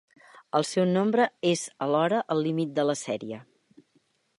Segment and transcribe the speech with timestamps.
[0.59, 3.43] El seu nombre és alhora el límit de la sèrie.